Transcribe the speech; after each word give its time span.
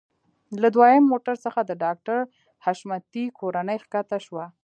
له 0.61 0.67
دويم 0.75 1.03
موټر 1.11 1.35
څخه 1.45 1.59
د 1.65 1.71
ډاکټر 1.83 2.17
حشمتي 2.65 3.25
کورنۍ 3.39 3.77
ښکته 3.83 4.17
شوه. 4.25 4.45